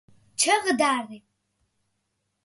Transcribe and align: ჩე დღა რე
ჩე 0.39 0.55
დღა 0.65 0.93
რე 1.07 1.17